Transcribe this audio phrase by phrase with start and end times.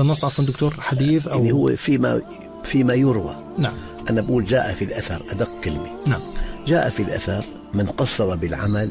[0.00, 2.20] النص عفوا دكتور حديث أو يعني هو فيما
[2.64, 3.36] فيما يروى.
[3.58, 3.74] نعم.
[4.10, 5.90] أنا بقول جاء في الأثر أدق كلمة.
[6.06, 6.20] نعم.
[6.66, 8.90] جاء في الأثر من قصر بالعمل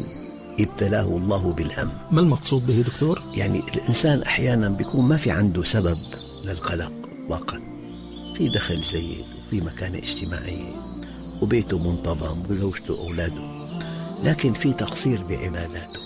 [0.60, 1.90] ابتلاه الله بالهم.
[2.12, 5.98] ما المقصود به دكتور؟ يعني الإنسان أحيانا بيكون ما في عنده سبب
[6.46, 6.92] للقلق
[7.30, 7.62] إطلاقا
[8.38, 10.74] في دخل جيد وفي مكانة اجتماعية
[11.42, 13.44] وبيته منتظم وزوجته وأولاده
[14.24, 16.00] لكن في تقصير بعباداته.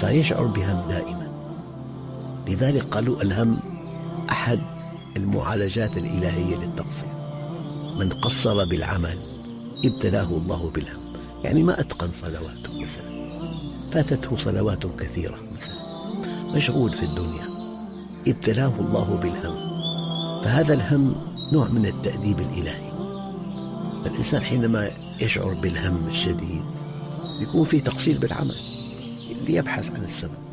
[0.00, 1.25] فيشعر بهم دائما.
[2.48, 3.58] لذلك قالوا الهم
[4.30, 4.60] أحد
[5.16, 7.16] المعالجات الإلهية للتقصير.
[7.98, 9.18] من قصر بالعمل
[9.84, 11.00] ابتلاه الله بالهم.
[11.44, 13.26] يعني ما أتقن صلواته مثلا.
[13.92, 16.56] فاتته صلوات كثيرة مثلا.
[16.56, 17.48] مشغول في الدنيا.
[18.28, 19.66] ابتلاه الله بالهم.
[20.44, 21.14] فهذا الهم
[21.52, 22.92] نوع من التأديب الإلهي.
[24.06, 24.90] الإنسان حينما
[25.20, 26.64] يشعر بالهم الشديد
[27.40, 28.56] يكون في تقصير بالعمل.
[29.46, 30.46] ليبحث عن السبب.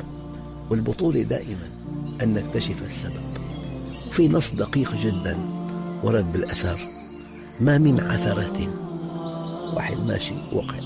[0.70, 1.83] والبطولة دائما
[2.22, 3.34] أن نكتشف السبب.
[4.10, 5.38] في نص دقيق جدا
[6.02, 6.78] ورد بالأثر
[7.60, 8.68] ما من عثرة
[9.74, 10.78] واحد ماشي وقع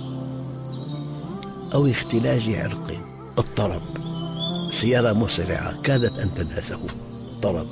[1.75, 3.01] أو اختلاج عرق
[3.39, 3.83] اضطرب.
[4.71, 6.81] سيارة مسرعة كادت أن تدهسه
[7.35, 7.67] اضطرب.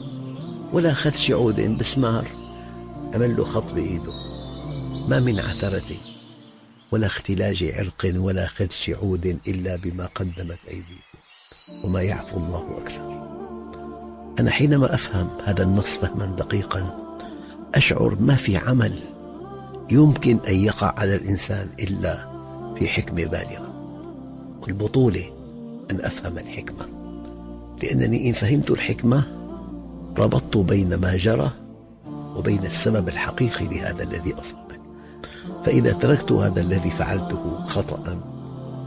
[0.73, 2.29] ولا خدش عود بسمار
[3.15, 4.13] عمل له خط بإيده
[5.09, 5.97] ما من عثرة
[6.93, 11.17] ولا اختلاج عرق ولا خدش عود إلا بما قدمت أيديكم
[11.85, 13.16] وما يعفو الله أكثر.
[14.41, 17.07] أنا حينما أفهم هذا النص فهما دقيقا
[17.75, 18.99] أشعر ما في عمل
[19.91, 22.29] يمكن أن يقع على الإنسان إلا
[22.79, 23.73] في حكمة بالغة.
[24.63, 25.31] والبطولة
[25.91, 26.87] أن أفهم الحكمة.
[27.83, 29.25] لأنني إن فهمت الحكمة
[30.19, 31.51] ربطت بين ما جرى
[32.37, 34.81] وبين السبب الحقيقي لهذا الذي أصابني.
[35.65, 38.21] فإذا تركت هذا الذي فعلته خطأ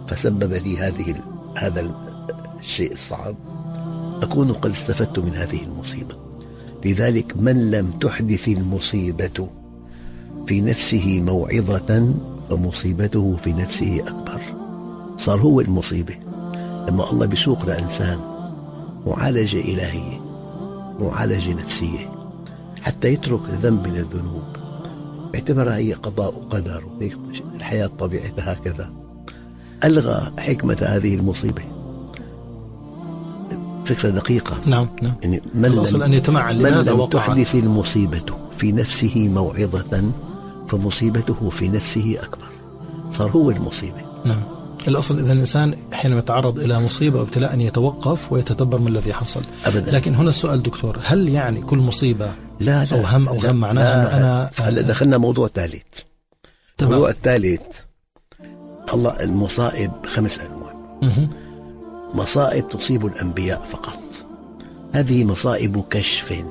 [0.08, 1.16] فسبب لي هذه
[1.58, 1.92] هذا
[2.60, 3.36] الشيء الصعب.
[4.24, 6.16] أكون قد استفدت من هذه المصيبة.
[6.86, 9.50] لذلك من لم تحدث المصيبة
[10.48, 12.14] في نفسه موعظة
[12.50, 14.42] فمصيبته في نفسه أكبر.
[15.18, 16.16] صار هو المصيبة.
[16.88, 18.20] لما الله بيسوق لإنسان
[19.08, 20.22] معالجة إلهية
[21.00, 22.12] معالجة نفسية
[22.82, 24.44] حتى يترك ذنب من الذنوب.
[25.34, 26.84] باعتبرها هي قضاء وقدر
[27.56, 28.92] الحياة طبيعتها هكذا.
[29.84, 31.79] ألغى حكمة هذه المصيبة.
[33.90, 34.58] فكرة دقيقة.
[34.66, 35.14] نعم نعم.
[35.24, 38.26] يعني من لم, أن يتمعن من لم تحدث المصيبة
[38.58, 40.04] في نفسه موعظة
[40.68, 42.48] فمصيبته في نفسه أكبر.
[43.12, 44.02] صار هو المصيبة.
[44.26, 44.42] نعم.
[44.88, 49.42] الأصل إذا الإنسان حينما يتعرض إلى مصيبة وابتلاء أن يتوقف ويتدبر ما الذي حصل.
[49.66, 49.92] أبدا.
[49.92, 52.98] لكن هنا السؤال دكتور هل يعني كل مصيبة لا لا.
[53.00, 55.84] أو هم أو غم معناها أنا هلا دخلنا موضوع ثالث.
[56.82, 57.62] الموضوع الثالث
[58.94, 60.74] الله المصائب خمس أنواع.
[62.14, 64.00] مصائب تصيب الأنبياء فقط.
[64.94, 66.44] هذه مصائب كشف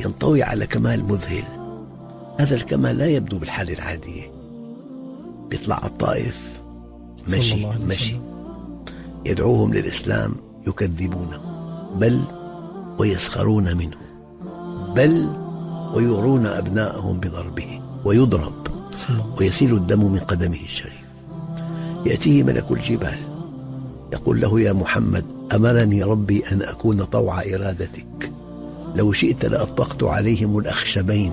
[0.00, 1.44] ينطوي على كمال مذهل.
[2.40, 4.32] هذا الكمال لا يبدو بالحالة العادية
[5.50, 6.60] بيطلع على الطائف
[7.28, 8.16] مشي مشي.
[9.24, 10.34] يدعوهم للإسلام
[10.66, 11.40] يكذبونه
[11.96, 12.20] بل
[12.98, 13.96] ويسخرون منه.
[14.94, 15.28] بل
[15.94, 17.80] ويغرون أبناءهم بضربه.
[18.04, 18.66] ويضرب.
[19.40, 21.04] ويسيل الدم من قدمه الشريف.
[22.06, 23.18] يأتيه ملك الجبال.
[24.14, 28.30] يقول له يا محمد أمرني ربي أن أكون طوع إرادتك.
[28.94, 31.32] لو شئت لأطبقت عليهم الأخشبين.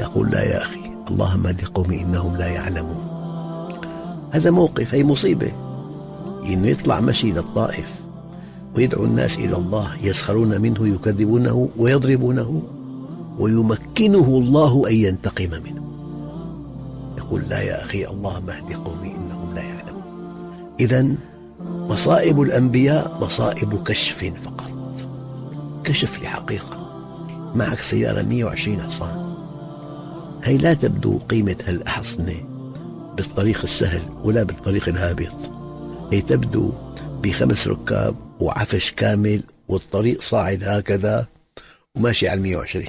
[0.00, 0.80] يقول لا يا أخي
[1.10, 3.06] اللهم اهد قومي إنهم لا يعلمون.
[4.30, 5.52] هذا موقف هي مصيبة.
[6.44, 7.88] إنه يطلع مشي للطائف
[8.76, 12.62] ويدعو الناس إلى الله يسخرون منه يكذبونه ويضربونه
[13.38, 15.82] ويمكنه الله أن ينتقم منه.
[17.18, 20.02] يقول لا يا أخي اللهم اهد قومي إنهم لا يعلمون.
[20.80, 21.16] إذا
[21.88, 24.72] مصائب الأنبياء مصائب كشف فقط.
[25.84, 26.86] كشف لحقيقة.
[27.54, 29.36] معك سيارة 120 حصان.
[30.44, 32.44] هي لا تبدو قيمة هالأحصنة
[33.16, 35.50] بالطريق السهل ولا بالطريق الهابط.
[36.12, 36.72] هي تبدو
[37.22, 41.26] بخمس ركاب وعفش كامل والطريق صاعد هكذا
[41.94, 42.86] وماشي على 120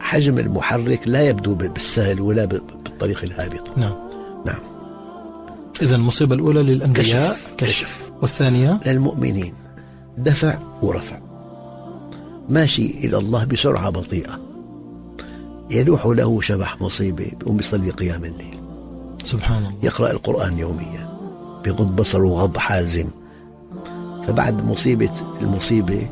[0.00, 3.78] حجم المحرك لا يبدو بالسهل ولا بالطريق الهابط.
[3.78, 3.96] نعم.
[4.46, 4.75] نعم.
[5.82, 7.32] إذا المصيبة الأولى للأنبياء.
[7.32, 7.54] كشف.
[7.58, 8.10] كشف.
[8.22, 9.54] والثانية؟ للمؤمنين.
[10.18, 11.18] دفع ورفع.
[12.48, 14.40] ماشي إلى الله بسرعة بطيئة.
[15.70, 18.60] يلوح له شبح مصيبة بيقوم بيصلي قيام الليل.
[19.24, 19.76] سبحان الله.
[19.82, 21.18] يقرأ القرآن يوميا.
[21.64, 23.08] بغض بصره غض حازم.
[24.26, 26.08] فبعد مصيبة المصيبة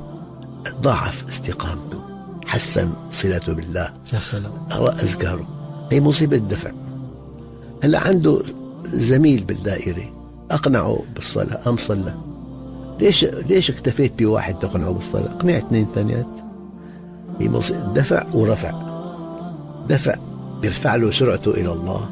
[0.80, 2.00] ضاعف استقامته.
[2.46, 3.94] حسن صلته بالله.
[4.12, 4.52] يا سلام.
[4.70, 5.46] قرأ أذكاره.
[5.92, 6.70] هي مصيبة دفع.
[7.82, 8.42] هلا عنده
[8.86, 10.12] زميل بالدائرة.
[10.50, 11.60] أقنعه بالصلاة.
[11.66, 12.14] أم صلى.
[13.00, 16.26] ليش ليش اكتفيت بواحد تقنعه بالصلاة؟ اقنع اثنين ثانيات.
[17.94, 18.72] دفع ورفع.
[19.88, 20.14] دفع
[20.62, 22.08] بيرفع له سرعته إلى الله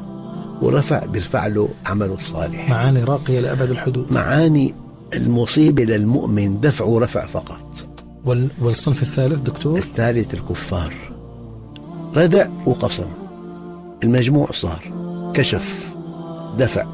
[0.61, 2.69] ورفع بيرفع له عمله الصالح.
[2.69, 4.13] معاني راقية لأبد الحدود.
[4.13, 4.75] معاني
[5.13, 7.65] المصيبة للمؤمن دفع ورفع فقط.
[8.61, 10.93] والصنف الثالث دكتور؟ الثالث الكفار.
[12.15, 13.07] ردع وقصم
[14.03, 14.91] المجموع صار.
[15.33, 15.92] كشف.
[16.57, 16.85] دفع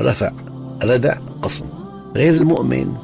[0.00, 0.32] رفع
[0.82, 1.64] ردع قصم
[2.16, 2.96] غير المؤمن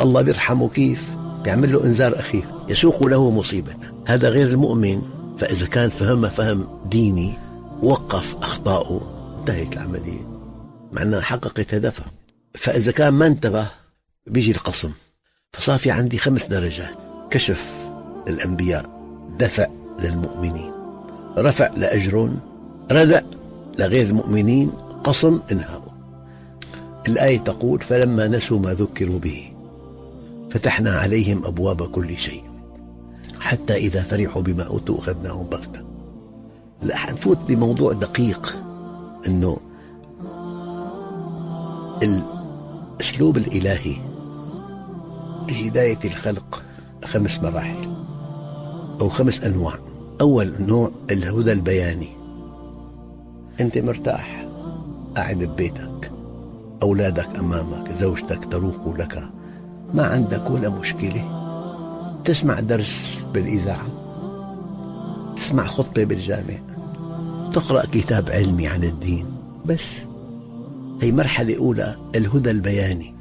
[0.00, 1.10] الله بيرحمه كيف؟
[1.44, 3.74] بيعمل له إنذار اخير يسوق له مصيبة.
[4.06, 5.02] هذا غير المؤمن.
[5.38, 7.34] فإذا كان فهمها فهم ديني
[7.82, 9.00] وقف اخطائه
[9.38, 10.28] انتهت العملية.
[10.92, 12.06] مع انها حققت هدفها
[12.54, 13.66] فإذا كان ما انتبه
[14.26, 14.90] بيجي القصم
[15.52, 16.94] فصار في عندي خمس درجات.
[17.30, 17.72] كشف
[18.28, 18.90] للأنبياء
[19.38, 19.66] دفع
[20.00, 20.72] للمؤمنين.
[21.38, 22.30] رفع لاجر
[22.92, 23.20] ردع
[23.78, 24.72] لغير المؤمنين.
[25.06, 25.94] قصم انهاء
[27.08, 29.52] الآية تقول فلما نسوا ما ذكروا به
[30.50, 32.42] فتحنا عليهم أبواب كل شيء
[33.40, 35.84] حتى إذا فرحوا بما أوتوا أخذناهم بغتة.
[36.82, 38.56] لا حنفوت بموضوع دقيق
[39.26, 39.58] أنه
[42.02, 43.96] الأسلوب الإلهي
[45.48, 46.62] لهداية الخلق
[47.04, 47.96] خمس مراحل
[49.00, 49.74] أو خمس أنواع.
[50.20, 52.08] أول نوع الهدى البياني.
[53.60, 54.35] أنت مرتاح.
[55.16, 56.12] قاعد ببيتك.
[56.82, 59.28] أولادك أمامك زوجتك تروق لك.
[59.94, 61.24] ما عندك ولا مشكلة.
[62.24, 63.86] تسمع درس بالإذاعة.
[65.36, 66.54] تسمع خطبة بالجامع.
[67.52, 69.26] تقرأ كتاب علمي عن الدين.
[69.66, 69.88] بس.
[71.02, 73.14] هي مرحلة أولى الهدى البياني.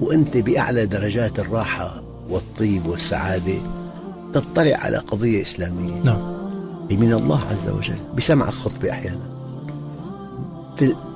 [0.00, 3.58] وأنت بأعلى درجات الراحة والطيب والسعادة
[4.32, 6.02] تطلع على قضية إسلامية.
[6.04, 6.40] نعم.
[6.90, 7.98] هي من الله عز وجل.
[8.16, 9.29] بسمعك خطبة أحيانا.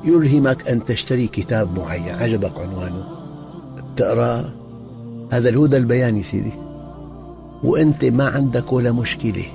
[0.04, 2.14] يلهمك أن تشتري كتاب معين.
[2.14, 3.08] عجبك عنوانه؟
[3.96, 4.50] تقرأ.
[5.32, 6.52] هذا الهدى البياني سيدي.
[7.62, 9.46] وأنت ما عندك ولا مشكلة.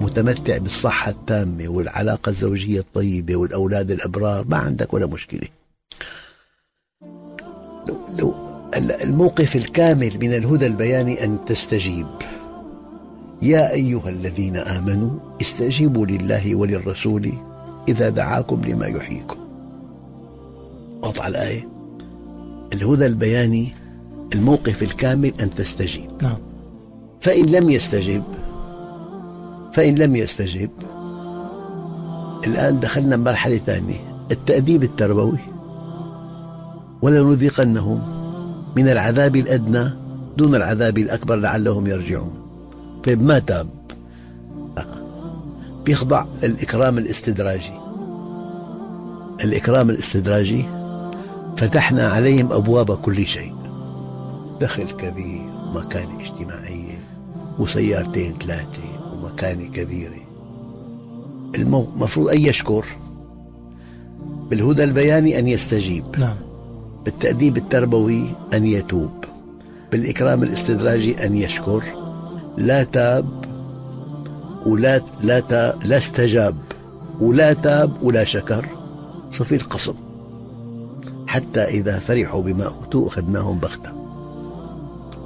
[0.00, 4.44] متمتع بالصحة التامة والعلاقة الزوجية الطيبة والأولاد الأبرار.
[4.48, 5.48] ما عندك ولا مشكلة.
[7.88, 8.34] لو, لو
[9.04, 12.06] الموقف الكامل من الهدى البياني أن تستجيب.
[13.42, 15.10] يا أيها الذين آمنوا
[15.40, 17.32] استجيبوا لله وللرسول
[17.88, 19.45] إذا دعاكم لما يحييكم.
[21.06, 21.68] واضحة الآية.
[22.72, 23.74] الهدى البياني
[24.34, 26.10] الموقف الكامل أن تستجيب.
[26.22, 26.36] نعم.
[27.20, 28.22] فإن لم يستجب
[29.72, 30.70] فإن لم يستجب
[32.46, 35.38] الآن دخلنا مرحلة ثانية التأديب التربوي.
[37.02, 38.00] ولنذيقنهم
[38.76, 39.90] من العذاب الأدنى
[40.36, 42.34] دون العذاب الأكبر لعلهم يرجعون.
[43.04, 43.68] طيب ما تاب؟
[45.84, 47.72] بيخضع الإكرام الاستدراجي.
[49.44, 50.64] الإكرام الاستدراجي
[51.56, 53.54] فتحنا عليهم أبواب كل شيء.
[54.60, 56.98] دخل كبير ومكانة اجتماعية
[57.58, 58.82] وسيارتين ثلاثة
[59.12, 60.26] ومكانة كبيرة
[61.54, 62.84] المفروض أن يشكر
[64.50, 66.04] بالهدى البياني أن يستجيب.
[66.18, 66.36] نعم.
[67.04, 69.24] بالتأديب التربوي أن يتوب.
[69.92, 71.82] بالإكرام الاستدراجي أن يشكر.
[72.56, 73.44] لا تاب
[74.66, 75.40] ولا لا
[75.84, 76.56] لا استجاب.
[77.20, 78.66] ولا تاب ولا شكر.
[79.32, 79.94] صفي القصب
[81.36, 83.92] حتى إذا فرحوا بما أوتوا أخذناهم بغتة.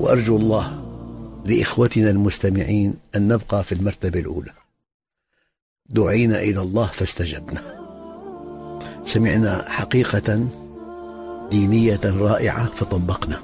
[0.00, 0.82] وأرجو الله
[1.44, 4.52] لإخوتنا المستمعين أن نبقى في المرتبة الأولى.
[5.88, 7.60] دعينا إلى الله فاستجبنا.
[9.04, 10.46] سمعنا حقيقة
[11.50, 13.40] دينية رائعة فطبقنا.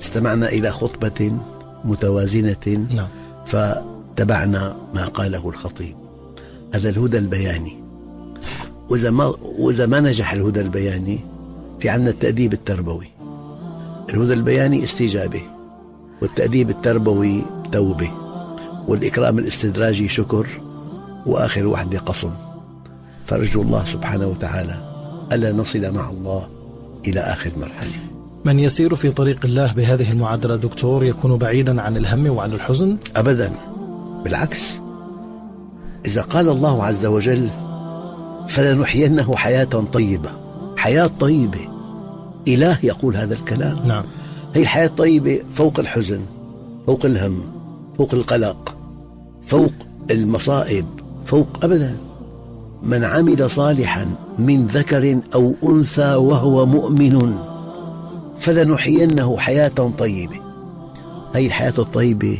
[0.00, 1.38] استمعنا إلى خطبة
[1.84, 3.08] متوازنة نعم.
[3.46, 5.96] فتبعنا ما قاله الخطيب.
[6.74, 7.78] هذا الهدى البياني.
[8.88, 9.24] وإذا ما,
[9.58, 11.37] وإذا ما نجح الهدى البياني
[11.80, 13.10] في عندنا التأديب التربوي.
[14.10, 15.42] الهدى البياني استجابة
[16.22, 17.42] والتأديب التربوي
[17.72, 18.10] توبة
[18.88, 20.46] والإكرام الاستدراجي شكر
[21.26, 22.30] وآخر وحدة قصم.
[23.26, 24.74] فأرجو الله سبحانه وتعالى
[25.32, 26.48] ألا نصل مع الله
[27.06, 27.92] إلى آخر مرحلة.
[28.44, 33.52] من يسير في طريق الله بهذه المعادلة دكتور يكون بعيدا عن الهم وعن الحزن؟ أبدا.
[34.24, 34.74] بالعكس.
[36.06, 37.50] إذا قال الله عز وجل
[38.48, 40.30] فلنحيينه حياة طيبة
[40.78, 41.68] حياة طيبة.
[42.48, 43.78] إله يقول هذا الكلام.
[43.86, 44.04] نعم.
[44.54, 46.20] هي الحياة الطيبة فوق الحزن
[46.86, 47.40] فوق الهم
[47.98, 48.74] فوق القلق
[49.46, 49.72] فوق
[50.10, 50.86] المصائب
[51.26, 51.96] فوق أبدا.
[52.82, 54.06] من عمل صالحا
[54.38, 57.38] من ذكر أو أنثى وهو مؤمن
[58.38, 60.36] فلنحيينه حياة طيبة.
[61.34, 62.38] هي الحياة الطيبة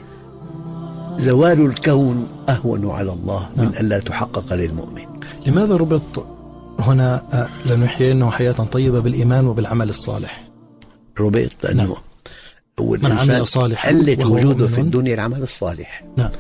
[1.16, 3.73] زوال الكون أهون على الله من نعم.
[3.80, 5.04] أن لا تحقق للمؤمن.
[5.47, 6.38] لماذا ربط
[6.88, 10.45] هنا لنحيينه حياة طيبة بالإيمان وبالعمل الصالح.
[11.21, 13.00] ربط لأنه نعم.
[13.02, 14.68] من عمل صالحا وهو وجوده.
[14.68, 16.04] في الدنيا العمل الصالح.
[16.16, 16.30] نعم.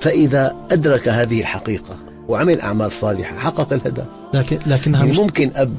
[0.00, 1.96] فإذا أدرك هذه الحقيقة
[2.28, 4.04] وعمل أعمال صالحة حقق الهدف.
[4.34, 5.74] لكن لكنها مش ممكن أب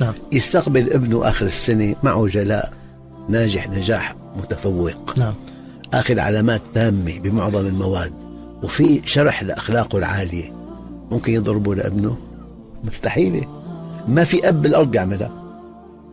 [0.00, 0.14] نعم.
[0.32, 2.72] يستقبل ابنه آخر السنة معه جلاء
[3.28, 5.18] ناجح نجاح متفوق.
[5.18, 5.34] نعم.
[5.94, 8.12] آخذ علامات تامة بمعظم المواد
[8.62, 10.52] وفي شرح لأخلاقه العالية.
[11.10, 12.16] ممكن يضربه لابنه؟
[12.84, 13.63] مستحيلة.
[14.08, 15.30] ما في أب بالأرض بيعملها.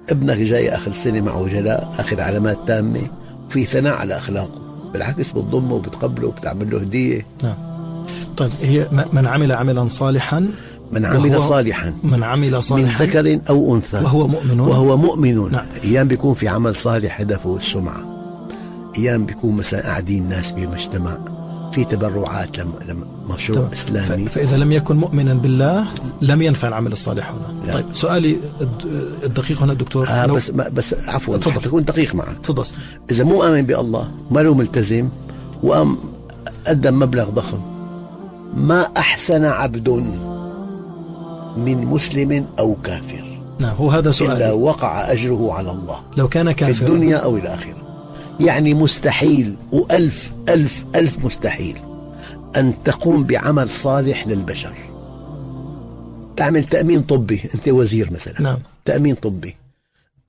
[0.09, 3.01] ابنك جاي آخر السنة معه جلاء اخذ علامات تامة
[3.47, 4.61] وفي ثناء على أخلاقه.
[4.93, 7.25] بالعكس بتضمه وبتقبله وبتعمل له هدية.
[7.43, 7.55] نعم.
[8.37, 10.47] طيب هي من عمل عملا صالحا
[10.91, 11.93] من عمل صالحا.
[12.03, 13.97] من عمل من صالحا ذكر أو أنثى.
[13.97, 14.59] وهو مؤمن.
[14.59, 15.51] وهو مؤمن.
[15.51, 15.65] نعم.
[15.83, 18.03] أيام بيكون في عمل صالح هدفه السمعة.
[18.97, 21.17] أيام بيكون مثلا قاعدين ناس بالمجتمع
[21.71, 23.71] في تبرعات لم لم مشروع تمام.
[23.73, 24.25] إسلامي.
[24.25, 25.85] ف- فإذا لم يكن مؤمنا بالله
[26.21, 27.65] لم ينفع العمل الصالح هنا.
[27.67, 27.73] لا.
[27.73, 28.85] طيب سؤالي الد-
[29.23, 30.09] الدقيق هنا دكتور.
[30.09, 31.53] آه لو- بس ما بس عفوا تفضل.
[31.59, 32.63] حتى اكون دقيق معك تفضل.
[33.11, 35.09] إذا مو آمن بالله ما له ملتزم
[35.63, 35.97] وقام
[36.67, 37.59] قدم مبلغ ضخم
[38.53, 39.89] ما أحسن عبد
[41.57, 43.23] من مسلم أو كافر؟
[43.59, 46.87] نعم هو هذا إلا سؤالي وقع أجره على الله لو كان في كافرا.
[46.87, 47.80] الدنيا أو الآخرة.
[48.39, 51.77] يعني مستحيل وألف ألف ألف مستحيل
[52.57, 54.73] أن تقوم بعمل صالح للبشر.
[56.37, 58.41] تعمل تأمين طبي أنت وزير مثلا.
[58.41, 58.57] نعم.
[58.85, 59.55] تأمين طبي.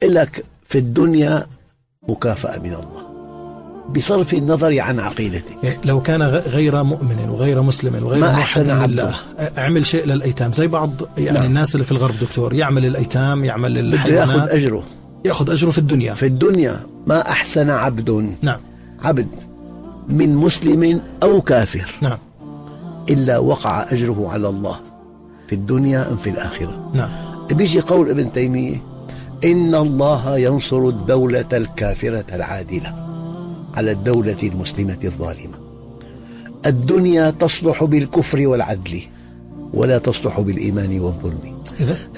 [0.04, 1.46] لك في الدنيا
[2.08, 3.12] مكافأة من الله
[3.96, 5.56] بصرف النظر عن عقيدتك.
[5.62, 8.82] يعني لو كان غير مؤمن وغير مسلم وغير ما أحسن.
[8.82, 9.14] لله
[9.58, 10.52] أعمل شيء للأيتام.
[10.52, 11.46] زي بعض يعني نعم.
[11.46, 14.84] الناس اللي في الغرب دكتور يعمل الأيتام يعمل بده يأخذ الحيوانات.
[15.22, 16.14] اجره ياخذ أجره في الدنيا.
[16.14, 18.34] في الدنيا ما أحسن عبد.
[18.42, 18.60] نعم.
[19.02, 19.28] عبد
[20.08, 21.98] من مسلم أو كافر.
[22.02, 22.18] نعم.
[23.10, 24.80] إلا وقع أجره على الله
[25.48, 26.90] في الدنيا أم في الآخرة.
[26.94, 27.10] نعم.
[27.52, 28.82] بيجي قول ابن تيمية
[29.44, 32.94] إن الله ينصر الدولة الكافرة العادلة
[33.74, 35.58] على الدولة المسلمة الظالمة.
[36.66, 39.00] الدنيا تصلح بالكفر والعدل
[39.74, 41.51] ولا تصلح بالإيمان والظلم.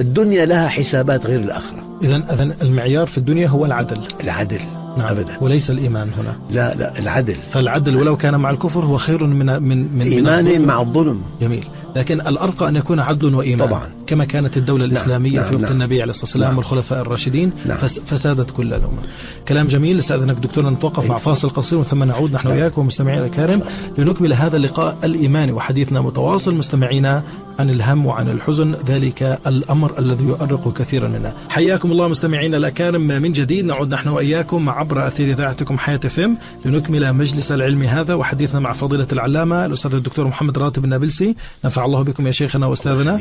[0.00, 1.99] الدنيا لها حسابات غير الآخرة.
[2.02, 4.00] اذا اذا المعيار في الدنيا هو العدل.
[4.20, 4.61] العدل
[4.99, 5.08] نعم.
[5.08, 5.37] ابدا.
[5.40, 6.37] وليس الإيمان هنا.
[6.50, 7.34] لا لا العدل.
[7.50, 10.66] فالعدل ولو كان مع الكفر هو خير من من من الظلم.
[10.66, 11.20] مع الظلم.
[11.40, 11.68] جميل.
[11.96, 13.68] لكن الأرقى أن يكون عدل وإيمان.
[13.68, 13.88] طبعاً.
[14.06, 15.73] كما كانت الدولة الإسلامية نعم، في وقت نعم.
[15.73, 16.58] النبي عليه الصلاة والسلام نعم.
[16.58, 17.76] والخلفاء الراشدين نعم.
[17.76, 19.02] فس فسادت كل الأمة.
[19.49, 22.80] كلام جميل استاذنك دكتورنا نتوقف مع فاصل قصير ثم نعود نحن وإياكم.
[22.80, 23.62] ومستمعينا الكرام
[23.99, 26.54] لنكمل هذا اللقاء الإيماني وحديثنا متواصل.
[26.54, 27.25] مستمعينا
[27.58, 33.00] عن الهم وعن الحزن ذلك الأمر الذي يؤرق كثيرا منا حياكم الله مستمعينا الأكارم.
[33.00, 38.61] من جديد نعود نحن وإياكم عبر أثير إذاعتكم حياة فيم لنكمل مجلس العلم هذا وحديثنا
[38.61, 41.37] مع فضيلة العلامة الأستاذ الدكتور محمد راتب النابلسي.
[41.64, 43.20] نفع الله بكم يا شيخنا وأستاذنا.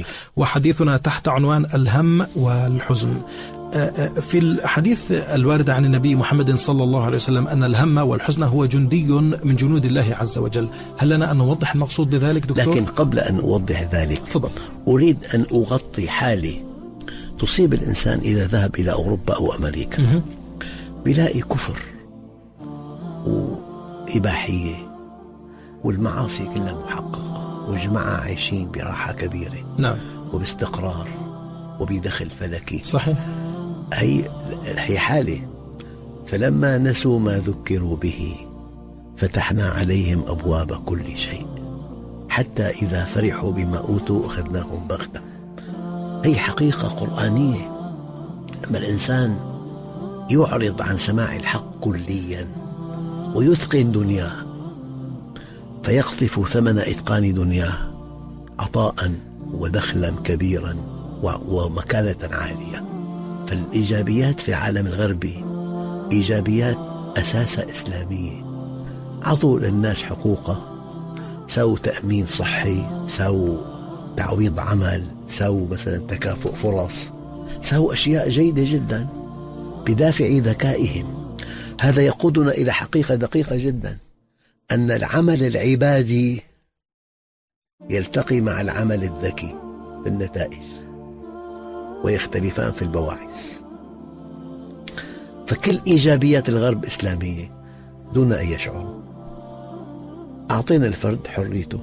[0.74, 3.22] وحديثنا تحت عنوان الهم والحزن.
[3.74, 8.44] آه، آه، في الحديث الوارد عن النبي محمد صلى الله عليه وسلم أن الهم والحزن
[8.44, 9.04] هو جندي
[9.44, 10.68] من جنود الله عز وجل.
[10.98, 14.50] هل لنا أن نوضح المقصود بذلك دكتور؟ لكن قبل أن أوضح ذلك تفضل.
[14.88, 16.62] أريد أن أغطي حاله
[17.40, 20.02] تصيب الإنسان إذا ذهب إلى أوروبا أو أمريكا.
[20.02, 20.22] مهم.
[21.06, 21.78] بيلاقي كفر
[23.26, 24.76] وإباحية
[25.84, 29.76] والمعاصي كلها محققة والجماعة عايشين براحة كبيرة.
[29.78, 29.96] نعم.
[30.34, 31.08] وباستقرار
[31.80, 33.18] وبدخل فلكي صحيح.
[33.94, 34.24] هي
[34.64, 35.42] هي حالة.
[36.28, 38.36] فلما نسوا ما ذكروا به
[39.18, 41.48] فتحنا عليهم أبواب كل شيء.
[42.30, 45.22] حتى إذا فرحوا بما أوتوا أخذناهم بغتة.
[46.26, 47.72] هي حقيقة قرآنية.
[48.68, 49.38] لما الإنسان
[50.30, 52.48] يعرض عن سماع الحق كليا
[53.36, 54.34] ويتقن دنياه
[55.84, 57.94] فيقطف ثمن إتقان دنياه
[58.60, 59.12] عطاء.
[59.54, 60.76] ودخلا كبيرا
[61.48, 62.84] ومكانة عالية.
[63.48, 65.46] فالإيجابيات في العالم الغربي
[66.12, 66.78] إيجابيات
[67.18, 68.44] أساسها إسلامية.
[69.24, 70.70] عطوا للناس حقوقه
[71.48, 73.58] سووا تأمين صحي سووا
[74.18, 76.94] تعويض عمل سووا مثلا تكافؤ فرص
[77.62, 79.08] سووا أشياء جيدة جدا
[79.86, 81.36] بدافع ذكائهم.
[81.80, 83.98] هذا يقودنا إلى حقيقة دقيقة جدا
[84.72, 86.42] أن العمل العبادي
[87.90, 89.56] يلتقي مع العمل الذكي
[90.04, 90.64] في النتائج
[92.04, 93.60] ويختلفان في البواعث.
[95.48, 97.52] فكل إيجابيات الغرب إسلامية
[98.14, 99.00] دون أن يشعروا
[100.52, 101.80] أعطينا الفرد حريته.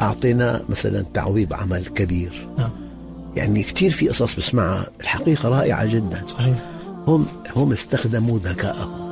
[0.00, 2.48] أعطينا مثلا تعويض عمل كبير.
[2.58, 2.70] نعم.
[3.36, 6.26] يعني كثير في قصص بسمعها الحقيقة رائعة جدا.
[6.26, 6.56] صحيح.
[7.06, 9.07] هم هم استخدموا ذكاءهم.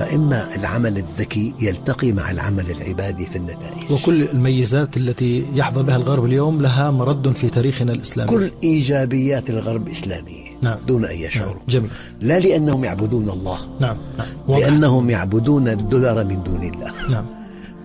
[0.00, 3.90] فإما العمل الذكي يلتقي مع العمل العبادي في النتائج.
[3.90, 8.30] وكل الميزات التي يحظى بها الغرب اليوم لها مرد في تاريخنا الإسلامي.
[8.30, 10.78] كل إيجابيات الغرب إسلامية نعم.
[10.88, 11.62] دون أن يشعروا نعم.
[11.68, 11.90] جميل.
[12.20, 13.58] لا لأنهم يعبدون الله.
[13.80, 13.96] نعم.
[14.18, 14.26] نعم.
[14.48, 14.66] واضح.
[14.66, 16.92] لأنهم يعبدون الدولار من دون الله.
[17.10, 17.26] نعم.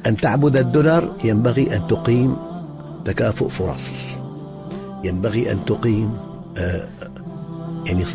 [0.07, 2.35] أن تعبد الدولار ينبغي أن تقيم
[3.05, 3.87] تكافؤ فرص
[5.03, 6.13] ينبغي أن تقيم
[6.57, 6.87] آه،
[7.85, 8.05] يعني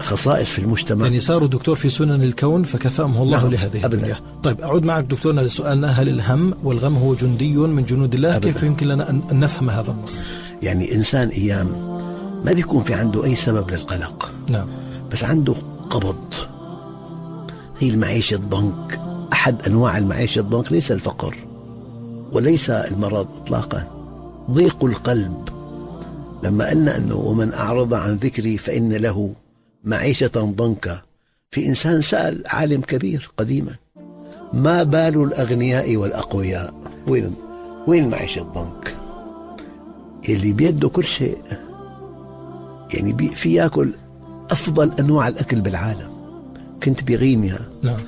[0.00, 1.04] خصائص في المجتمع.
[1.04, 3.50] يعني صاروا دكتور في سنن الكون فكفاهم الله نعم.
[3.50, 3.96] لهذه أبداً.
[3.96, 4.16] الدنيا.
[4.42, 8.52] طيب أعود معك دكتورنا لسؤالنا هل الهم والغم هو جندي من جنود الله؟ أبداً.
[8.52, 10.30] كيف يمكن لنا أن أن نفهم هذا النص
[10.62, 11.66] يعني إنسان أيام
[12.44, 14.30] ما بيكون في عنده أي سبب للقلق.
[14.50, 14.66] نعم.
[15.12, 15.54] بس عنده
[15.90, 16.34] قبض.
[17.78, 19.00] هي المعيشة الضنك
[19.32, 21.36] أحد أنواع المعيشة الضنك ليس الفقر
[22.32, 23.86] وليس المرض إطلاقا.
[24.50, 25.48] ضيق القلب.
[26.42, 29.34] لما قلنا أنه ومن أعرض عن ذكري فإن له
[29.84, 31.02] معيشة ضنكا
[31.50, 33.74] في إنسان سأل عالم كبير قديما
[34.52, 36.74] ما بال الأغنياء والأقوياء؟
[37.08, 37.34] وين
[37.86, 38.96] وين معيشة الضنك
[40.28, 41.38] اللي بيده كل شيء.
[42.94, 43.92] يعني بي في ياكل
[44.50, 46.10] أفضل أنواع الأكل بالعالم.
[46.82, 48.00] كنت بغينيا نعم.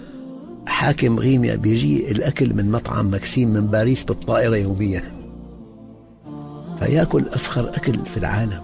[0.66, 5.21] حاكم غينيا بيجي الأكل من مطعم مكسيم من باريس بالطائرة يوميا.
[6.82, 8.62] فيأكل أفخر أكل في العالم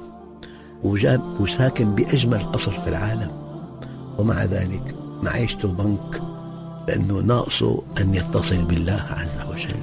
[0.85, 3.31] وجاب وساكن بأجمل قصر في العالم.
[4.19, 6.23] ومع ذلك معيشته ضنك
[6.89, 9.81] لأنه ناقصه أن يتصل بالله عز وجل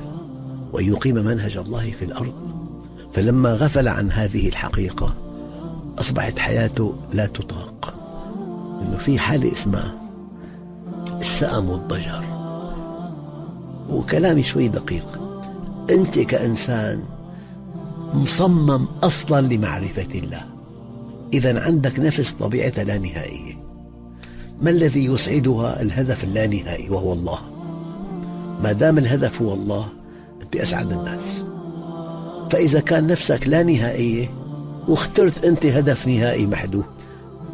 [0.73, 2.33] وأن يقيم منهج الله في الأرض.
[3.13, 5.13] فلما غفل عن هذه الحقيقة
[5.99, 7.93] أصبحت حياته لا تطاق.
[8.81, 9.95] انه في حاله اسمها
[11.21, 12.23] السأم والضجر.
[13.89, 15.19] وكلامي شوي دقيق.
[15.91, 17.03] أنت كإنسان
[18.13, 20.45] مصمم أصلا لمعرفة الله.
[21.33, 23.53] اذا عندك نفس طبيعتها لا نهائيه
[24.61, 27.39] ما الذي يسعدها الهدف اللانهائي وهو الله؟
[28.63, 29.89] ما دام الهدف هو الله
[30.41, 31.43] أنت أسعد الناس.
[32.49, 34.29] فإذا كان نفسك لا نهائيه
[34.87, 36.85] واخترت أنت هدف نهائي محدود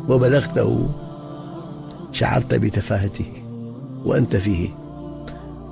[0.09, 0.89] وبلغته
[2.11, 3.25] شعرت بتفاهته
[4.05, 4.69] وأنت فيه.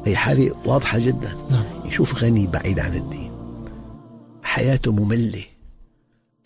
[0.06, 1.36] هي حالة واضحة جدا.
[1.52, 1.64] نعم.
[1.86, 3.32] يشوف غني بعيد عن الدين.
[4.50, 5.44] حياته مملة.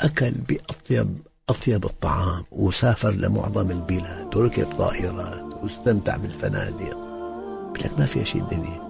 [0.02, 1.18] أكل باطيب
[1.50, 6.98] أطيب الطعام وسافر لمعظم البلاد وركب طائرات واستمتع بالفنادق.
[7.86, 8.82] لك ما في شيء الدنيا.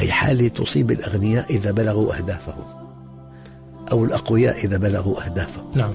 [0.00, 2.64] هي حالة تصيب الأغنياء إذا بلغوا أهدافهم
[3.92, 5.70] أو الأقوياء إذا بلغوا أهدافهم.
[5.74, 5.94] نعم.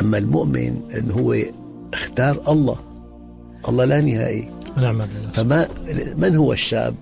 [0.00, 1.36] أما المؤمن انه هو
[1.94, 2.76] اختار الله
[3.68, 4.50] الله لا نهائي.
[4.76, 5.68] بالله فما
[6.16, 6.94] من هو الشاب؟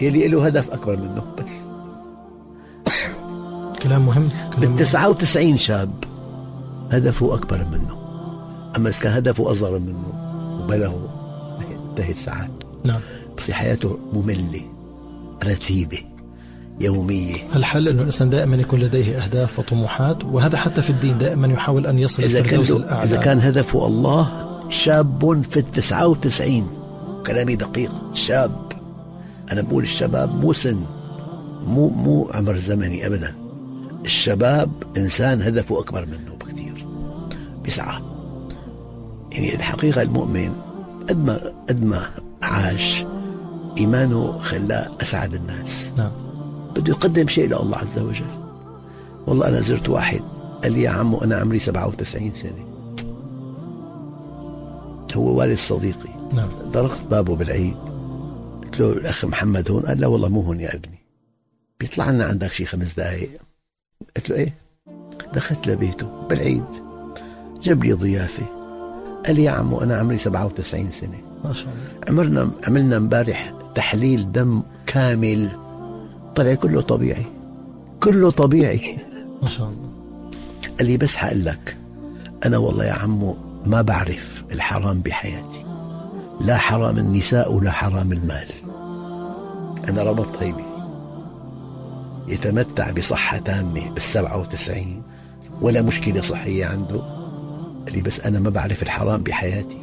[0.00, 1.34] يلي له هدف أكبر منه.
[1.38, 1.52] بس.
[3.84, 5.90] كلام مهم كلام بال 99 شاب
[6.92, 7.96] هدفه أكبر منه.
[8.76, 10.12] أما إذا كان هدفه أصغر منه
[10.60, 11.08] وبلغه
[11.90, 13.00] انتهت سعادته نعم.
[13.38, 14.62] بس حياته مملة
[15.44, 15.98] رتيبة
[16.80, 17.36] يومية.
[17.56, 21.98] الحل إنه الإنسان دائما يكون لديه أهداف وطموحات وهذا حتى في الدين دائما يحاول أن
[21.98, 23.04] يصل إذا كان, الأعلى.
[23.04, 26.66] إذا كان هدفه الله شاب في التسعة وتسعين.
[27.26, 27.92] كلامي دقيق.
[28.14, 28.72] شاب.
[29.52, 30.80] أنا بقول الشباب مو سن
[31.66, 33.43] مو مو عمر زمني أبدا.
[34.04, 36.86] الشباب إنسان هدفه أكبر منه بكثير.
[37.62, 38.02] بيسعى
[39.32, 40.54] يعني الحقيقة المؤمن
[41.08, 42.10] قد ما قد ما
[42.42, 43.04] عاش
[43.78, 45.90] إيمانه خلاه أسعد الناس.
[45.98, 46.12] نعم.
[46.76, 48.44] بده يقدم شيء لله عز وجل.
[49.26, 50.20] والله أنا زرت واحد
[50.62, 52.64] قال لي يا عمو أنا عمري 97 سنة.
[55.16, 56.10] هو والد صديقي.
[56.32, 56.48] نعم.
[56.72, 57.76] طرقت بابه بالعيد.
[58.64, 60.98] قلت له الأخ محمد هون؟ قال لا والله مو هون يا ابني.
[61.80, 63.30] بيطلع لنا عندك شي خمس دقايق.
[64.16, 64.54] قلت له إيه؟
[65.34, 66.64] دخلت لبيته بالعيد
[67.62, 68.46] جاب لي ضيافة.
[69.26, 71.20] قال لي يا عمو أنا عمري 97 سنة.
[71.44, 72.08] ما شاء الله.
[72.08, 75.48] عملنا عملنا امبارح تحليل دم كامل.
[76.34, 77.26] طلع كله طبيعي
[78.00, 78.98] كله طبيعي.
[79.42, 79.90] ما شاء الله.
[80.78, 81.76] قال لي بس حقول لك
[82.46, 85.64] أنا والله يا عمو ما بعرف الحرام بحياتي.
[86.40, 88.48] لا حرام النساء ولا حرام المال.
[89.88, 90.64] أنا ربطت هيبي
[92.28, 95.02] يتمتع بصحة تامة بالسبعة وتسعين
[95.60, 96.98] ولا مشكلة صحية عنده.
[97.86, 99.78] قال لي بس أنا ما بعرف الحرام بحياتي.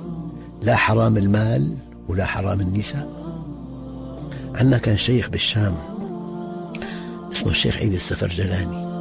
[0.61, 1.77] لا حرام المال
[2.07, 3.09] ولا حرام النساء.
[4.55, 5.75] عندنا كان شيخ بالشام
[7.31, 8.91] اسمه الشيخ عيد السفرجلاني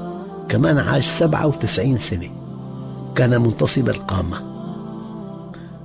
[0.48, 2.30] كمان عاش سبعة وتسعين سنة.
[3.14, 4.50] كان منتصب القامة.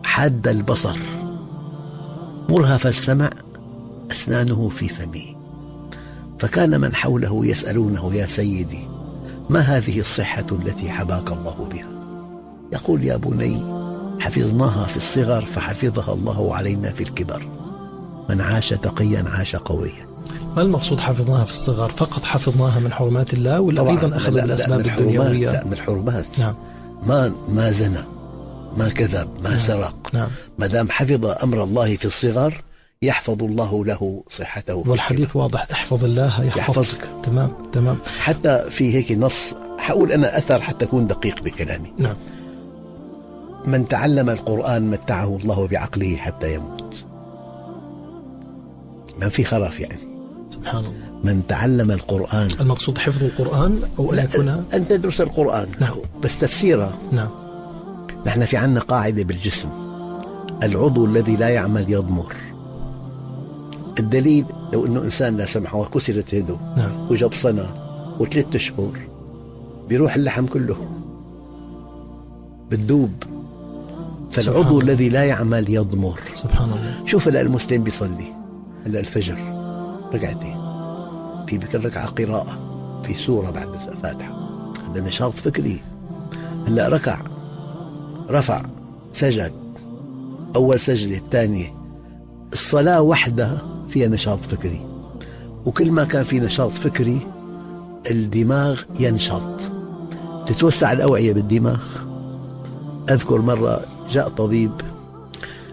[0.03, 0.97] حاد البصر.
[2.49, 3.29] مرهف السمع
[4.11, 5.34] أسنانه في فمه.
[6.45, 8.87] فكان من حوله يسألونه يا سيدي
[9.49, 11.87] ما هذه الصحة التي حباك الله بها؟
[12.73, 13.61] يقول يا بني
[14.19, 17.43] حفظناها في الصغر فحفظها الله علينا في الكبر.
[18.29, 20.07] من عاش تقيا عاش قويا.
[20.55, 25.15] ما المقصود حفظناها في الصغر؟ فقط حفظناها من حرمات الله ولا أيضا أخذ بالأسباب الحرمات
[25.17, 26.55] الدنيوية؟ لا من الحرمات نعم.
[27.07, 28.03] ما ما زنى
[28.77, 29.95] ما كذب ما سرق.
[30.13, 30.27] نعم.
[30.59, 32.61] ما دام حفظ أمر الله في الصغر
[33.01, 34.75] يحفظ الله له صحته.
[34.75, 35.67] والحديث واضح.
[35.71, 36.57] احفظ الله يحفظك.
[36.57, 37.09] يحفظك.
[37.23, 37.97] تمام تمام.
[38.19, 41.93] حتى في هيك نص حقول أنا أثر حتى أكون دقيق بكلامي.
[41.97, 42.15] نعم.
[43.65, 46.95] من تعلم القرآن متعه الله بعقله حتى يموت.
[49.19, 49.99] ما في خرف يعني.
[50.51, 51.05] سبحان الله.
[51.23, 52.49] من تعلم القرآن.
[52.59, 55.67] المقصود حفظ القرآن أو أن يكون أن تدرس القرآن.
[55.79, 55.95] نعم.
[56.23, 56.93] بس تفسيره.
[57.11, 57.29] نعم.
[58.25, 59.69] نحن في عنا قاعدة بالجسم.
[60.63, 62.35] العضو الذي لا يعمل يضمر.
[63.99, 67.11] الدليل لو إنه إنسان لا سمح الله كسرت يده نعم.
[67.11, 67.65] وجاب صنع
[68.19, 68.91] وثلاث اشهر
[69.89, 70.77] بيروح اللحم كله
[74.31, 74.81] سبحان فالعضو.
[74.81, 76.19] الذي لا يعمل يضمر.
[76.35, 77.05] سبحان الله.
[77.05, 78.33] شوف هلا المسلم بيصلي.
[78.85, 79.37] هلا الفجر
[80.13, 80.57] ركعتين.
[81.47, 82.59] في بكل ركعة قراءة
[83.03, 84.35] في سورة بعد الفاتحة.
[84.91, 85.81] هذا نشاط فكري.
[86.67, 87.21] هلا ركع
[88.29, 88.61] رفع
[89.13, 89.51] سجد.
[90.55, 91.73] أول سجدة الثانية.
[92.53, 94.85] الصلاة وحدها فيها نشاط فكري.
[95.65, 97.19] وكل ما كان في نشاط فكري
[98.11, 99.61] الدماغ ينشط.
[100.45, 101.83] تتوسع الأوعية بالدماغ.
[103.09, 104.71] أذكر مرة جاء طبيب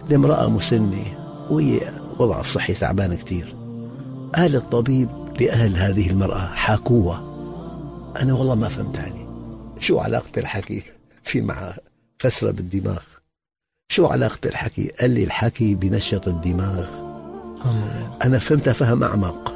[0.08, 1.04] لامرأة مسنة
[1.50, 1.80] وهي
[2.18, 3.56] وضعها الصحي تعبان كثير
[4.34, 5.08] قال الطبيب
[5.40, 7.22] لأهل هذه المرأة حاكوها.
[8.22, 9.28] أنا والله ما فهمت عليه
[9.80, 10.82] شو علاقة الحكي
[11.24, 11.78] في معها
[12.18, 13.02] فسرة بالدماغ؟
[13.88, 17.01] شو علاقة الحكي؟ قال لي الحكي بنشط الدماغ.
[18.24, 19.52] أنا فهمتها فهم أعمق.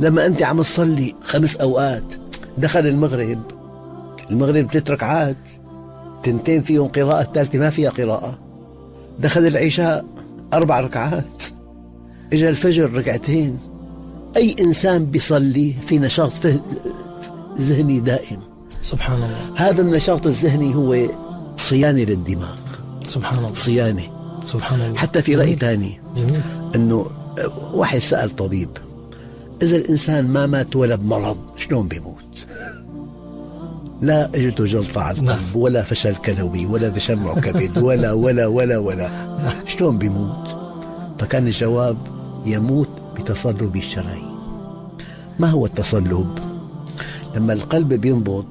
[0.00, 2.04] لما أنت عم تصلي خمس أوقات
[2.58, 3.42] دخل المغرب.
[4.30, 5.36] المغرب ثلاث ركعات
[6.22, 8.38] تنتين فيهم قراءة الثالثة ما فيها قراءة.
[9.18, 10.04] دخل العشاء
[10.54, 11.42] أربع ركعات.
[12.32, 13.58] إجا الفجر ركعتين.
[14.36, 16.32] أي إنسان بيصلي في نشاط
[17.58, 18.38] ذهني دائم.
[18.82, 19.68] سبحان الله.
[19.68, 20.96] هذا النشاط الذهني هو
[21.56, 22.56] صيانة للدماغ.
[23.06, 23.54] سبحان الله.
[23.54, 24.02] صيانة.
[24.44, 24.98] سبحان الله.
[24.98, 25.56] حتى في رأي.
[25.56, 26.40] ثاني جميل.
[26.74, 27.06] إنه
[27.72, 28.68] واحد سأل طبيب
[29.62, 32.16] إذا الإنسان ما مات ولا بمرض شلون بيموت؟
[34.02, 35.56] لا اجته جلطة على القلب نعم.
[35.62, 39.10] ولا فشل كلوي ولا تشمع كبد ولا ولا ولا ولا
[39.66, 40.56] شلون بيموت؟
[41.18, 41.96] فكان الجواب
[42.46, 44.38] يموت بتصلب الشرايين
[45.38, 46.38] ما هو التصلب؟
[47.36, 48.46] لما القلب بينبض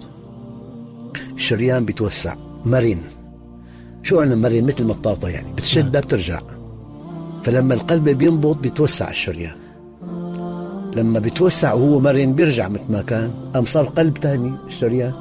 [1.35, 3.01] الشريان بيتوسع مرن
[4.03, 6.39] شو عنا مرن مثل مطاطة يعني بتشدها بترجع
[7.43, 9.55] فلما القلب بينبض بيتوسع الشريان.
[10.95, 13.31] لما بيتوسع وهو مرن بيرجع مثل ما كان.
[13.53, 15.13] قام صار قلب تاني الشريان؟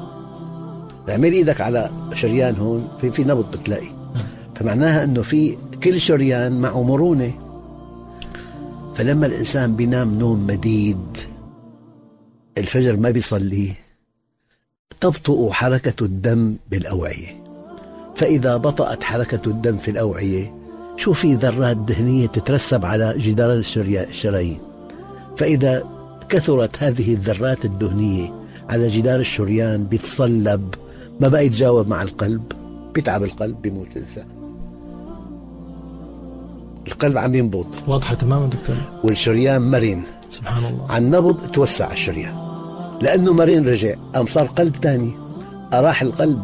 [1.08, 3.88] اعمل إيدك على شريان هون في في نبض بتلاقي.
[4.54, 7.32] فمعناها إنه في كل شريان معه مرونة.
[8.94, 11.18] فلما الإنسان بينام نوم مديد
[12.58, 13.72] الفجر ما بيصلي
[15.00, 17.44] تبطئ حركة الدم بالأوعية.
[18.16, 20.57] فإذا بطأت حركة الدم في الأوعية
[20.98, 24.58] شو في ذرات دهنية تترسب على جدار الشرايين.
[25.36, 25.84] فإذا
[26.28, 28.34] كثرت هذه الذرات الدهنية
[28.68, 30.74] على جدار الشريان بيتصلب
[31.20, 32.52] ما بقى يتجاوب مع القلب؟
[32.94, 34.24] بيتعب القلب بيموت الإنسان.
[36.88, 37.66] القلب عم ينبض.
[37.86, 38.76] واضحة تماما دكتور.
[39.04, 40.02] والشريان مرن.
[40.30, 40.92] سبحان الله.
[40.92, 42.34] عن نبض توسع الشريان.
[43.02, 45.12] لأنه مرن رجع قام صار قلب تاني؟
[45.74, 46.42] أراح القلب.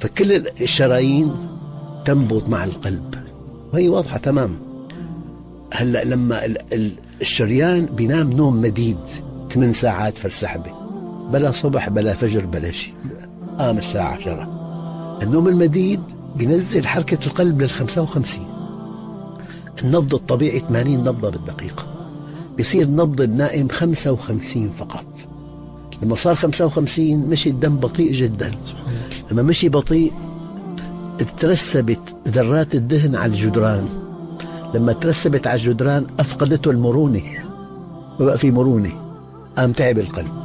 [0.00, 1.32] فكل الشرايين
[2.04, 3.07] تنبض مع القلب.
[3.72, 4.50] وهي واضحة تمام.
[5.74, 8.98] هلأ لما ال- ال- الشريان بينام نوم مديد
[9.50, 10.70] 8 ساعات فلسحبة.
[11.32, 12.94] بلا صبح بلا فجر بلا شيء.
[13.58, 14.48] قام الساعة 10
[15.22, 16.00] النوم المديد
[16.36, 18.46] بينزل حركة القلب لل 55
[19.84, 21.86] النبض الطبيعي 80 نبضة بالدقيقة.
[22.56, 25.04] بيصير نبض النائم 55 فقط.
[26.02, 28.52] لما صار 55 مشي الدم بطيء جدا.
[29.32, 30.12] لما مشي بطيء
[31.38, 33.88] ترسبت ذرات الدهن على الجدران.
[34.74, 37.22] لما ترسبت على الجدران أفقدته المرونة.
[38.20, 38.92] ما بقى في مرونة.
[39.58, 40.42] قام تعب القلب.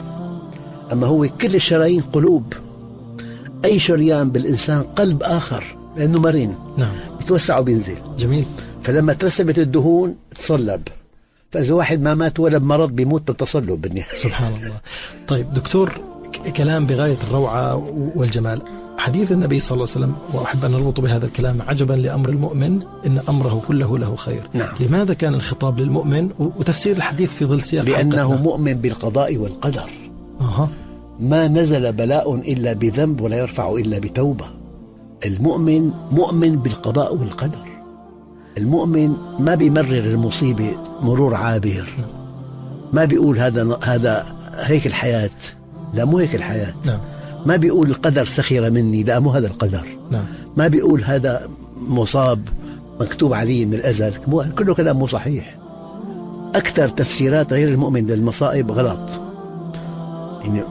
[0.91, 2.53] أما هو كل الشرايين قلوب.
[3.65, 6.55] أي شريان بالإنسان قلب آخر لأنه مرن.
[6.77, 6.93] نعم.
[7.19, 7.97] بيتوسع وبينزل.
[8.17, 8.45] جميل.
[8.83, 10.81] فلما ترسبت الدهون تصلب.
[11.51, 14.15] فإذا واحد ما مات ولا بمرض بيموت بالتصلب بالنهاية.
[14.15, 14.79] سبحان الله.
[15.27, 15.91] طيب دكتور
[16.57, 17.75] كلام بغاية الروعة
[18.15, 18.61] والجمال.
[18.97, 23.21] حديث النبي صلى الله عليه وسلم وأحب أن نربط بهذا الكلام عجبا لأمر المؤمن إن
[23.29, 24.49] أمره كله له خير.
[24.53, 24.69] نعم.
[24.79, 29.89] لماذا كان الخطاب للمؤمن؟ وتفسير الحديث في ظل سياق لأنه حلقتنا؟ مؤمن بالقضاء والقدر.
[30.41, 30.69] أها.
[31.19, 34.45] ما نزل بلاء إلا بذنب ولا يرفع إلا بتوبة.
[35.25, 37.67] المؤمن مؤمن بالقضاء والقدر.
[38.57, 41.89] المؤمن ما بيمرر المصيبة مرور عابر.
[42.93, 45.29] ما بيقول هذا هذا هيك الحياة.
[45.93, 46.73] لا مو هيك الحياة.
[46.85, 46.99] نعم.
[47.45, 49.87] ما بيقول القدر سخر مني لا مو هذا القدر.
[50.11, 50.23] نعم.
[50.57, 52.47] ما بيقول هذا مصاب
[53.01, 54.13] مكتوب عليه من الأزل.
[54.57, 55.57] كله كلام مو صحيح.
[56.55, 59.21] أكثر تفسيرات غير المؤمن للمصائب غلط.
[60.43, 60.61] يعني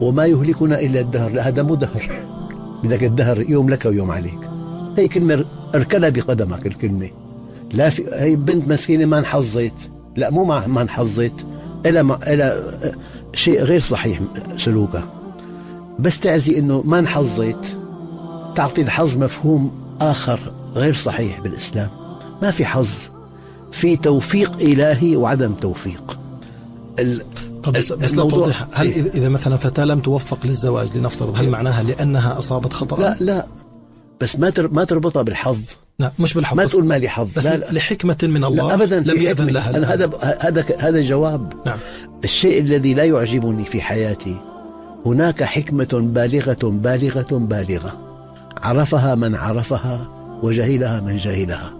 [0.00, 1.32] وما يهلكنا إلا الدهر.
[1.32, 2.10] لا هذا مو دهر.
[2.84, 4.40] بدك الدهر يوم لك ويوم عليك.
[4.98, 5.44] هي كلمة
[5.74, 7.10] اركلها بقدمك الكلمة.
[7.72, 9.90] لا في هي بنت مسكينة ما انحظت.
[10.16, 11.46] لا مو ما ما انحظت.
[11.86, 12.62] إلى ما إلى
[13.34, 14.20] شيء غير صحيح
[14.56, 15.19] سلوكها
[16.00, 17.76] بس تعزي إنه ما انحظت
[18.56, 21.90] تعطي الحظ مفهوم آخر غير صحيح بالإسلام.
[22.42, 22.90] ما في حظ.
[23.72, 26.18] في توفيق إلهي وعدم توفيق.
[26.98, 27.22] ال...
[27.62, 31.82] طب بس, بس توضح هل إيه؟ إذا مثلا فتاة لم توفق للزواج لنفترض هل معناها
[31.82, 33.46] لأنها أصابت خطأ؟ لا لا.
[34.20, 35.58] بس ما ما تربطها بالحظ.
[35.98, 37.28] لا مش بالحظ ما تقول ما لي حظ.
[37.36, 37.72] بس لا لا.
[37.72, 40.10] لحكمة من الله لا أبدا لم يأذن لها أنا هذا
[40.40, 41.52] هذا هذا جواب.
[41.66, 41.78] نعم.
[42.24, 44.36] الشيء الذي لا يعجبني في حياتي
[45.06, 47.92] هناك حكمة بالغة بالغة بالغة.
[48.56, 50.08] عرفها من عرفها
[50.42, 51.74] وجهلها من جهلها.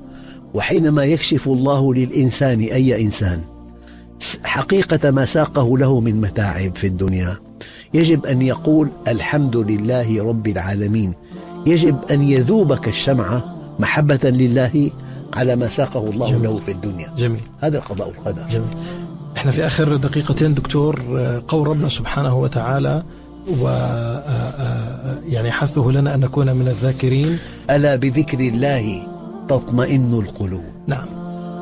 [0.54, 3.40] وحينما يكشف الله للإنسان أي إنسان
[4.44, 7.36] حقيقة ما ساقه له من متاعب في الدنيا.
[7.94, 11.14] يجب أن يقول الحمد لله رب العالمين.
[11.66, 14.90] يجب أن يذوب كالشمعة محبة لله
[15.34, 16.42] على ما ساقه الله جميل.
[16.42, 17.12] له في الدنيا.
[17.18, 17.40] جميل.
[17.60, 18.46] هذا القضاء والقدر.
[18.50, 18.76] جميل.
[19.40, 21.00] إحنا في آخر دقيقتين دكتور
[21.48, 23.02] قول ربنا سبحانه وتعالى
[23.60, 23.68] و
[25.28, 27.38] يعني حثه لنا أن نكون من الذاكرين.
[27.70, 29.06] ألا بذكر الله
[29.48, 31.08] تطمئن القلوب؟ نعم.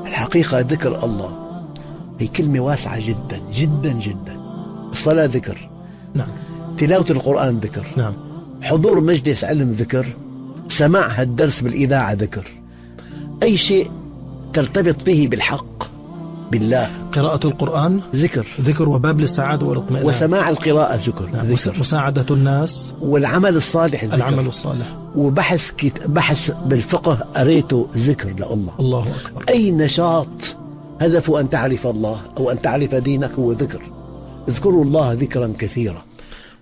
[0.07, 1.39] الحقيقة ذكر الله
[2.21, 4.41] هي كلمه واسعة جدا جدا جدا.
[4.93, 5.71] الصلاة ذكر.
[6.15, 6.29] نعم.
[6.79, 7.87] تلاوة القرآن ذكر.
[7.97, 8.15] نعم.
[8.63, 10.07] حضور مجلس علم ذكر.
[10.69, 12.47] سماع هالدرس بالإذاعة ذكر.
[13.43, 13.91] أي شيء
[14.53, 15.78] ترتبط به بالحق
[16.51, 16.91] بالله.
[17.13, 18.47] قراءة القرآن ذكر.
[18.61, 20.07] ذكر وباب للسعادة والاطمئنان.
[20.07, 21.47] وسماع القراءة ذكر, نعم.
[21.47, 21.79] ذكر.
[21.79, 22.95] مساعدة الناس.
[23.01, 24.15] والعمل الصالح ذكر.
[24.15, 24.87] العمل الصالح.
[25.17, 26.07] وبحث كت...
[26.07, 29.45] بحث بالفقه قريته ذكر لله الله أكبر.
[29.49, 30.29] أي نشاط؟
[31.01, 33.83] هدفه أن تعرف الله أو أن تعرف دينك هو ذكر.
[34.49, 36.03] اذكروا الله ذكرا كثيرا.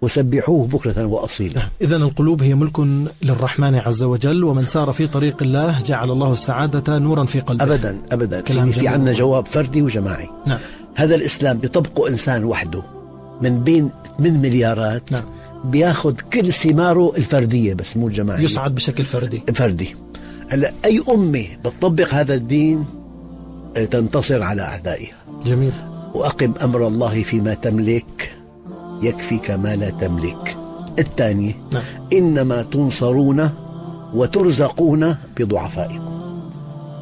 [0.02, 1.60] وسبحوه بكرة وأصيلا.
[1.80, 2.80] إذا القلوب هي ملك
[3.22, 7.64] للرحمن عز وجل ومن سار في طريق الله جعل الله السعادة نورا في قلبه.
[7.64, 8.40] أبدا أبدا.
[8.40, 10.28] كلام في عنا جواب فردي وجماعي.
[10.46, 10.58] نعم.
[10.94, 12.82] هذا الإسلام بيطبقه إنسان وحده
[13.42, 15.24] من بين 8 مليارات نعم.
[15.64, 18.44] بياخذ كل ثماره الفردية بس مو الجماعية.
[18.44, 19.42] يصعد بشكل فردي.
[19.54, 19.96] فردي.
[20.48, 22.84] هلا أي أمة بتطبق هذا الدين
[23.90, 25.16] تنتصر على أعدائها.
[25.46, 25.72] جميل.
[26.14, 28.35] وأقم أمر الله فيما تملك.
[29.02, 30.56] يكفيك ما لا تملك.
[30.98, 31.82] الثانية نعم.
[32.12, 33.50] إنما تنصرون
[34.14, 36.16] وترزقون بضعفائكم.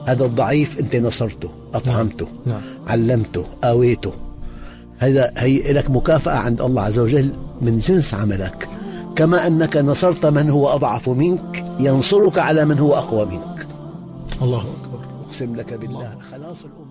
[0.06, 2.60] هذا الضعيف أنت نصرته أطعمته نعم.
[2.86, 4.12] علمته آويته.
[4.98, 8.68] هذا هي لك مكافأة عند الله عز وجل من جنس عملك.
[9.16, 13.66] كما أنك نصرت من هو أضعف منك ينصرك على من هو أقوى منك.
[14.42, 15.00] الله أكبر.
[15.28, 16.83] أقسم لك بالله خلاص الأمة